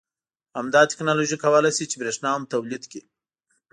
همدا 0.57 0.81
تکنالوژي 0.91 1.37
کولای 1.43 1.71
شي 1.77 1.85
چې 1.91 1.99
بریښنا 2.01 2.29
هم 2.33 2.43
تولید 2.53 2.83
کړي 2.91 3.01